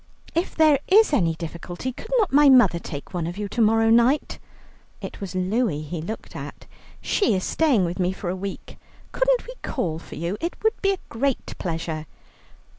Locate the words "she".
7.03-7.35